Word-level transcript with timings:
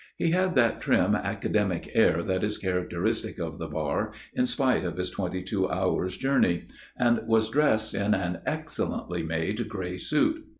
He 0.17 0.31
had 0.31 0.55
that 0.55 0.81
trim 0.81 1.13
academic 1.13 1.91
air 1.93 2.23
that 2.23 2.43
is 2.43 2.57
characteristic 2.57 3.37
of 3.39 3.59
the 3.59 3.67
Bar, 3.67 4.11
in 4.33 4.47
spite 4.47 4.83
of 4.83 4.97
his 4.97 5.11
twenty 5.11 5.43
two 5.43 5.69
hours 5.69 6.17
jour 6.17 6.39
ney; 6.39 6.63
and 6.97 7.19
was 7.27 7.51
dressed 7.51 7.93
in 7.93 8.15
an 8.15 8.39
excellently 8.47 9.21
made 9.21 9.69
grey 9.69 9.99
suit. 9.99 10.43